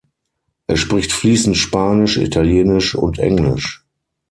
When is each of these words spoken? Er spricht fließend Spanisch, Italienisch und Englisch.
Er 0.65 0.77
spricht 0.77 1.11
fließend 1.13 1.55
Spanisch, 1.57 2.17
Italienisch 2.17 2.95
und 2.95 3.19
Englisch. 3.19 3.85